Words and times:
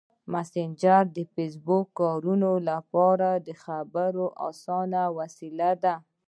مسېنجر 0.31 1.03
د 1.15 1.17
فېسبوک 1.33 1.85
کاروونکو 1.99 2.53
لپاره 2.69 3.29
د 3.47 3.49
خبرو 3.63 4.25
اسانه 4.49 5.01
وسیله 5.17 5.71
ده. 5.83 5.95